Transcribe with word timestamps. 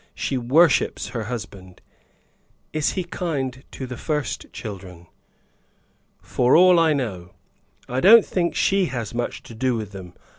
She 0.15 0.35
worships 0.35 1.09
her 1.09 1.25
husband." 1.25 1.79
"Is 2.73 2.91
she 2.93 3.03
kind 3.03 3.63
to 3.69 3.85
the 3.85 3.97
first 3.97 4.51
children?" 4.51 5.05
"For 6.23 6.57
all 6.57 6.79
I 6.79 6.91
know. 6.91 7.35
I 7.87 7.99
don't 7.99 8.25
think 8.25 8.55
she 8.55 8.85
has 8.87 9.13
much 9.13 9.43
to 9.43 9.53
do 9.53 9.75
with 9.75 9.91
them. 9.91 10.13